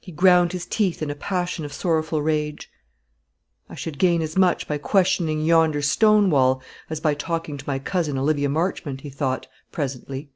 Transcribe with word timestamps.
He 0.00 0.12
ground 0.12 0.52
his 0.52 0.64
teeth 0.64 1.02
in 1.02 1.10
a 1.10 1.14
passion 1.14 1.66
of 1.66 1.74
sorrowful 1.74 2.22
rage. 2.22 2.70
"I 3.68 3.74
should 3.74 3.98
gain 3.98 4.22
as 4.22 4.34
much 4.34 4.66
by 4.66 4.78
questioning 4.78 5.44
yonder 5.44 5.82
stone 5.82 6.30
wall 6.30 6.62
as 6.88 7.00
by 7.00 7.12
talking 7.12 7.58
to 7.58 7.66
my 7.68 7.78
cousin, 7.78 8.16
Olivia 8.16 8.48
Marchmont," 8.48 9.02
he 9.02 9.10
thought, 9.10 9.48
presently. 9.70 10.30